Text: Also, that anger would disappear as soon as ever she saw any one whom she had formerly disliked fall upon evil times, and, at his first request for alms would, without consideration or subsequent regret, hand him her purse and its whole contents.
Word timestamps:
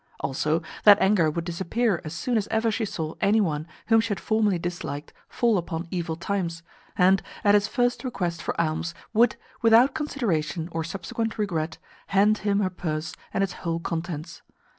Also, 0.19 0.63
that 0.83 0.99
anger 0.99 1.29
would 1.29 1.43
disappear 1.45 2.01
as 2.03 2.11
soon 2.13 2.35
as 2.35 2.47
ever 2.49 2.71
she 2.71 2.85
saw 2.85 3.13
any 3.21 3.39
one 3.39 3.67
whom 3.85 4.01
she 4.01 4.07
had 4.09 4.19
formerly 4.19 4.57
disliked 4.57 5.13
fall 5.29 5.59
upon 5.59 5.87
evil 5.91 6.15
times, 6.15 6.63
and, 6.97 7.21
at 7.43 7.53
his 7.53 7.67
first 7.67 8.03
request 8.03 8.41
for 8.41 8.59
alms 8.59 8.95
would, 9.13 9.35
without 9.61 9.93
consideration 9.93 10.67
or 10.71 10.83
subsequent 10.83 11.37
regret, 11.37 11.77
hand 12.07 12.39
him 12.39 12.61
her 12.61 12.71
purse 12.71 13.13
and 13.31 13.43
its 13.43 13.53
whole 13.61 13.79
contents. 13.79 14.41